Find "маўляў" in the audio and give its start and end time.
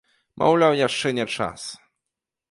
0.43-0.77